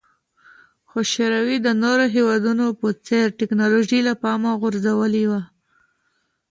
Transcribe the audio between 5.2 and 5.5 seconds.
وه